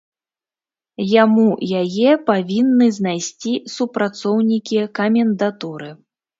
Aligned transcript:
Яму 1.23 1.45
яе 1.81 2.09
павінны 2.31 2.89
знайсці 2.97 3.53
супрацоўнікі 3.77 4.85
камендатуры. 4.99 5.89